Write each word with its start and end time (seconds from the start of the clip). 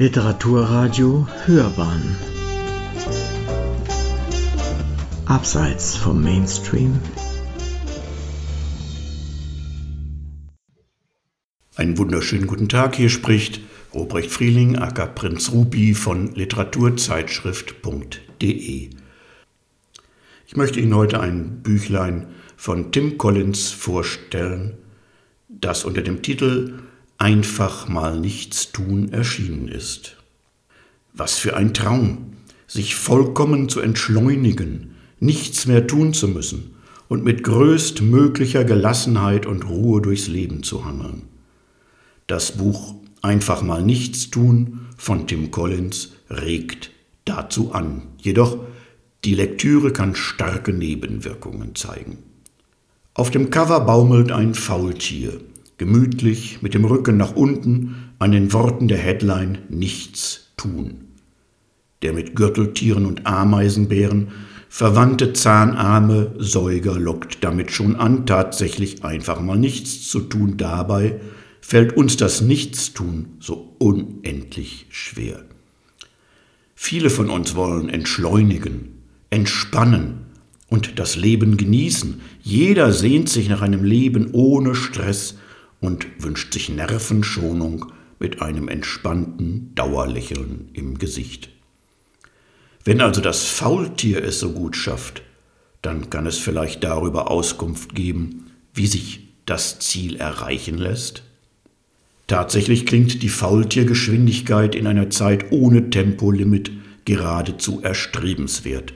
Literaturradio 0.00 1.26
Hörbahn. 1.44 2.16
Abseits 5.26 5.96
vom 5.96 6.22
Mainstream. 6.22 7.00
Einen 11.74 11.98
wunderschönen 11.98 12.46
guten 12.46 12.68
Tag, 12.68 12.94
hier 12.94 13.08
spricht 13.08 13.60
Robrecht 13.92 14.30
Frieling, 14.30 14.76
aka 14.76 15.06
Prinz 15.06 15.50
Rupi 15.50 15.94
von 15.94 16.32
literaturzeitschrift.de. 16.32 18.90
Ich 20.46 20.56
möchte 20.56 20.78
Ihnen 20.78 20.94
heute 20.94 21.18
ein 21.18 21.60
Büchlein 21.64 22.28
von 22.56 22.92
Tim 22.92 23.18
Collins 23.18 23.72
vorstellen, 23.72 24.78
das 25.48 25.84
unter 25.84 26.02
dem 26.02 26.22
Titel 26.22 26.84
Einfach 27.18 27.88
mal 27.88 28.18
nichts 28.18 28.72
tun 28.72 29.12
erschienen 29.12 29.68
ist. 29.68 30.16
Was 31.12 31.34
für 31.34 31.56
ein 31.56 31.74
Traum, 31.74 32.32
sich 32.66 32.94
vollkommen 32.94 33.68
zu 33.68 33.80
entschleunigen, 33.80 34.94
nichts 35.20 35.66
mehr 35.66 35.86
tun 35.86 36.14
zu 36.14 36.28
müssen 36.28 36.76
und 37.08 37.24
mit 37.24 37.42
größtmöglicher 37.42 38.64
Gelassenheit 38.64 39.46
und 39.46 39.68
Ruhe 39.68 40.00
durchs 40.00 40.28
Leben 40.28 40.62
zu 40.62 40.84
handeln. 40.84 41.22
Das 42.26 42.52
Buch 42.52 42.94
Einfach 43.22 43.62
mal 43.62 43.82
nichts 43.82 44.30
tun 44.30 44.86
von 44.96 45.26
Tim 45.26 45.50
Collins 45.50 46.12
regt 46.30 46.90
dazu 47.24 47.72
an. 47.72 48.02
Jedoch 48.18 48.58
die 49.24 49.34
Lektüre 49.34 49.92
kann 49.92 50.14
starke 50.14 50.72
Nebenwirkungen 50.72 51.74
zeigen. 51.74 52.18
Auf 53.14 53.30
dem 53.30 53.50
Cover 53.50 53.80
baumelt 53.80 54.30
ein 54.30 54.54
Faultier, 54.54 55.40
gemütlich 55.78 56.60
mit 56.60 56.74
dem 56.74 56.84
Rücken 56.84 57.16
nach 57.16 57.34
unten 57.34 58.10
an 58.18 58.32
den 58.32 58.52
Worten 58.52 58.88
der 58.88 58.98
Headline 58.98 59.58
Nichts 59.68 60.52
tun. 60.56 61.04
Der 62.02 62.12
mit 62.12 62.36
Gürteltieren 62.36 63.06
und 63.06 63.26
Ameisenbären 63.26 64.28
verwandte 64.68 65.32
zahnarme 65.32 66.34
Säuger 66.38 66.98
lockt 66.98 67.42
damit 67.42 67.70
schon 67.70 67.96
an, 67.96 68.26
tatsächlich 68.26 69.04
einfach 69.04 69.40
mal 69.40 69.58
nichts 69.58 70.08
zu 70.08 70.20
tun. 70.20 70.56
Dabei 70.56 71.20
fällt 71.60 71.96
uns 71.96 72.16
das 72.16 72.40
Nichtstun 72.40 73.36
so 73.40 73.74
unendlich 73.78 74.86
schwer. 74.90 75.44
Viele 76.74 77.10
von 77.10 77.30
uns 77.30 77.56
wollen 77.56 77.88
entschleunigen, 77.88 79.02
entspannen 79.30 80.26
und 80.68 80.98
das 80.98 81.16
Leben 81.16 81.56
genießen. 81.56 82.20
Jeder 82.42 82.92
sehnt 82.92 83.28
sich 83.28 83.48
nach 83.48 83.62
einem 83.62 83.84
Leben 83.84 84.30
ohne 84.32 84.74
Stress 84.74 85.36
und 85.80 86.06
wünscht 86.18 86.52
sich 86.52 86.68
Nervenschonung 86.68 87.92
mit 88.18 88.42
einem 88.42 88.68
entspannten 88.68 89.74
Dauerlächeln 89.74 90.70
im 90.72 90.98
Gesicht. 90.98 91.50
Wenn 92.84 93.00
also 93.00 93.20
das 93.20 93.44
Faultier 93.44 94.24
es 94.24 94.40
so 94.40 94.52
gut 94.52 94.76
schafft, 94.76 95.22
dann 95.82 96.10
kann 96.10 96.26
es 96.26 96.38
vielleicht 96.38 96.82
darüber 96.82 97.30
Auskunft 97.30 97.94
geben, 97.94 98.50
wie 98.74 98.86
sich 98.86 99.28
das 99.46 99.78
Ziel 99.78 100.16
erreichen 100.16 100.78
lässt? 100.78 101.22
Tatsächlich 102.26 102.84
klingt 102.84 103.22
die 103.22 103.28
Faultiergeschwindigkeit 103.28 104.74
in 104.74 104.86
einer 104.86 105.08
Zeit 105.10 105.50
ohne 105.50 105.90
Tempolimit 105.90 106.70
geradezu 107.04 107.80
erstrebenswert. 107.82 108.92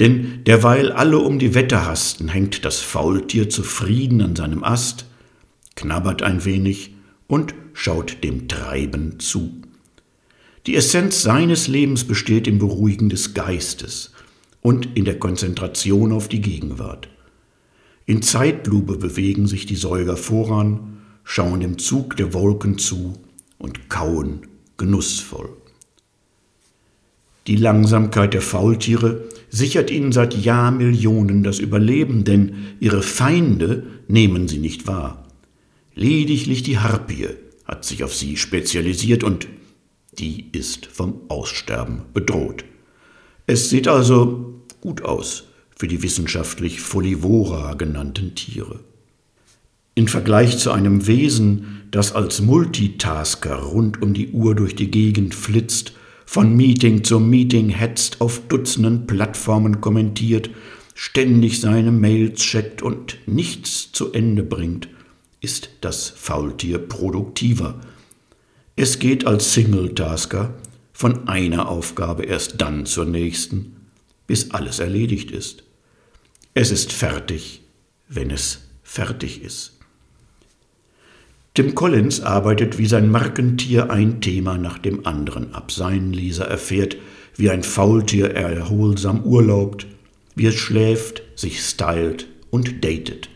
Denn 0.00 0.44
derweil 0.44 0.92
alle 0.92 1.18
um 1.18 1.38
die 1.38 1.54
Wette 1.54 1.86
hasten, 1.86 2.28
hängt 2.28 2.64
das 2.64 2.80
Faultier 2.80 3.48
zufrieden 3.48 4.20
an 4.20 4.36
seinem 4.36 4.64
Ast, 4.64 5.06
knabbert 5.76 6.22
ein 6.22 6.44
wenig 6.44 6.94
und 7.26 7.54
schaut 7.72 8.22
dem 8.22 8.48
Treiben 8.48 9.18
zu. 9.18 9.62
Die 10.66 10.76
Essenz 10.76 11.22
seines 11.22 11.66
Lebens 11.66 12.04
besteht 12.04 12.46
im 12.46 12.58
Beruhigen 12.58 13.08
des 13.08 13.34
Geistes 13.34 14.12
und 14.60 14.96
in 14.96 15.04
der 15.04 15.18
Konzentration 15.18 16.12
auf 16.12 16.28
die 16.28 16.40
Gegenwart. 16.40 17.08
In 18.06 18.22
Zeitlupe 18.22 18.96
bewegen 18.96 19.46
sich 19.46 19.66
die 19.66 19.76
Säuger 19.76 20.16
voran, 20.16 20.98
schauen 21.24 21.60
dem 21.60 21.78
Zug 21.78 22.16
der 22.16 22.32
Wolken 22.32 22.78
zu 22.78 23.14
und 23.58 23.88
kauen 23.88 24.46
genussvoll. 24.76 25.50
Die 27.46 27.56
Langsamkeit 27.56 28.34
der 28.34 28.42
Faultiere 28.42 29.24
sichert 29.50 29.90
ihnen 29.90 30.12
seit 30.12 30.34
Jahrmillionen 30.34 31.42
das 31.42 31.58
Überleben, 31.58 32.24
denn 32.24 32.54
ihre 32.78 33.02
Feinde 33.02 33.84
nehmen 34.06 34.46
sie 34.46 34.58
nicht 34.58 34.86
wahr. 34.86 35.21
Lediglich 35.94 36.62
die 36.62 36.78
Harpie 36.78 37.28
hat 37.64 37.84
sich 37.84 38.04
auf 38.04 38.14
sie 38.14 38.36
spezialisiert 38.36 39.24
und 39.24 39.46
die 40.18 40.50
ist 40.52 40.86
vom 40.86 41.22
Aussterben 41.28 42.02
bedroht. 42.12 42.64
Es 43.46 43.70
sieht 43.70 43.88
also 43.88 44.62
gut 44.80 45.02
aus 45.02 45.44
für 45.76 45.88
die 45.88 46.02
wissenschaftlich 46.02 46.80
Folivora 46.80 47.74
genannten 47.74 48.34
Tiere. 48.34 48.80
In 49.94 50.08
Vergleich 50.08 50.58
zu 50.58 50.70
einem 50.70 51.06
Wesen, 51.06 51.82
das 51.90 52.12
als 52.12 52.40
Multitasker 52.40 53.56
rund 53.56 54.00
um 54.00 54.14
die 54.14 54.30
Uhr 54.30 54.54
durch 54.54 54.74
die 54.74 54.90
Gegend 54.90 55.34
flitzt, 55.34 55.92
von 56.24 56.56
Meeting 56.56 57.04
zu 57.04 57.20
Meeting 57.20 57.68
hetzt, 57.68 58.22
auf 58.22 58.40
Dutzenden 58.48 59.06
Plattformen 59.06 59.82
kommentiert, 59.82 60.48
ständig 60.94 61.60
seine 61.60 61.92
Mails 61.92 62.40
checkt 62.40 62.80
und 62.80 63.18
nichts 63.26 63.92
zu 63.92 64.12
Ende 64.12 64.42
bringt, 64.42 64.88
ist 65.42 65.70
das 65.80 66.08
Faultier 66.08 66.78
produktiver. 66.78 67.80
Es 68.76 69.00
geht 69.00 69.26
als 69.26 69.52
Single-Tasker 69.52 70.54
von 70.92 71.28
einer 71.28 71.68
Aufgabe 71.68 72.24
erst 72.24 72.60
dann 72.60 72.86
zur 72.86 73.04
nächsten, 73.04 73.76
bis 74.26 74.52
alles 74.52 74.78
erledigt 74.78 75.32
ist. 75.32 75.64
Es 76.54 76.70
ist 76.70 76.92
fertig, 76.92 77.62
wenn 78.08 78.30
es 78.30 78.60
fertig 78.84 79.42
ist. 79.42 79.78
Tim 81.54 81.74
Collins 81.74 82.20
arbeitet 82.20 82.78
wie 82.78 82.86
sein 82.86 83.10
Markentier 83.10 83.90
ein 83.90 84.20
Thema 84.20 84.56
nach 84.56 84.78
dem 84.78 85.06
anderen 85.06 85.54
ab. 85.54 85.72
Sein 85.72 86.12
Leser 86.12 86.46
erfährt, 86.46 86.96
wie 87.36 87.50
ein 87.50 87.62
Faultier 87.62 88.30
erholsam 88.30 89.24
urlaubt, 89.24 89.86
wie 90.34 90.46
es 90.46 90.54
schläft, 90.54 91.22
sich 91.34 91.60
stylt 91.60 92.28
und 92.50 92.84
datet. 92.84 93.28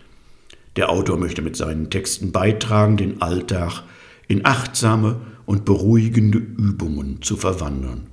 Der 0.76 0.90
Autor 0.90 1.16
möchte 1.16 1.42
mit 1.42 1.56
seinen 1.56 1.90
Texten 1.90 2.32
beitragen, 2.32 2.96
den 2.96 3.22
Alltag 3.22 3.82
in 4.28 4.44
achtsame 4.44 5.20
und 5.46 5.64
beruhigende 5.64 6.38
Übungen 6.38 7.22
zu 7.22 7.36
verwandeln. 7.36 8.08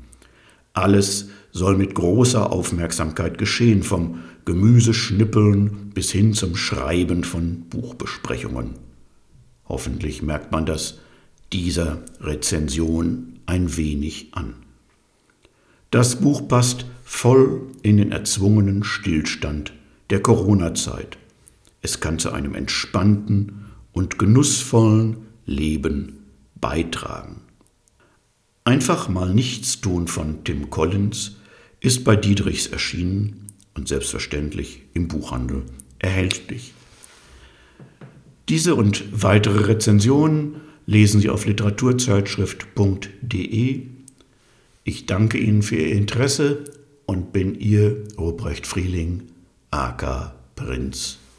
Alles 0.73 1.29
soll 1.51 1.77
mit 1.77 1.93
großer 1.93 2.51
Aufmerksamkeit 2.51 3.37
geschehen, 3.37 3.83
vom 3.83 4.19
Gemüseschnippeln 4.45 5.91
bis 5.93 6.11
hin 6.11 6.33
zum 6.33 6.55
Schreiben 6.55 7.23
von 7.23 7.65
Buchbesprechungen. 7.69 8.75
Hoffentlich 9.65 10.21
merkt 10.21 10.51
man 10.51 10.65
das 10.65 10.99
dieser 11.51 12.03
Rezension 12.19 13.39
ein 13.45 13.77
wenig 13.77 14.29
an. 14.31 14.55
Das 15.91 16.15
Buch 16.15 16.47
passt 16.47 16.85
voll 17.03 17.61
in 17.83 17.97
den 17.97 18.11
erzwungenen 18.11 18.83
Stillstand 18.83 19.73
der 20.09 20.21
Corona-Zeit. 20.21 21.17
Es 21.83 21.99
kann 21.99 22.17
zu 22.17 22.31
einem 22.31 22.55
entspannten 22.55 23.65
und 23.91 24.17
genussvollen 24.17 25.17
Leben 25.45 26.23
beitragen. 26.55 27.41
Einfach 28.63 29.09
mal 29.09 29.33
nichts 29.33 29.81
tun 29.81 30.07
von 30.07 30.45
Tim 30.45 30.69
Collins 30.69 31.35
ist 31.81 32.05
bei 32.05 32.15
Diedrichs 32.15 32.67
erschienen 32.67 33.47
und 33.75 33.89
selbstverständlich 33.89 34.83
im 34.93 35.09
Buchhandel 35.09 35.63
erhältlich. 35.99 36.73
Diese 38.47 38.75
und 38.75 39.03
weitere 39.11 39.65
Rezensionen 39.65 40.61
lesen 40.85 41.19
Sie 41.19 41.29
auf 41.29 41.45
literaturzeitschrift.de. 41.45 43.87
Ich 44.85 45.05
danke 45.05 45.37
Ihnen 45.37 45.61
für 45.61 45.75
Ihr 45.75 45.91
Interesse 45.91 46.63
und 47.05 47.33
bin 47.33 47.59
Ihr 47.59 48.05
Ruprecht 48.17 48.67
Frieling, 48.67 49.23
aka 49.69 50.35
Prinz 50.55 51.17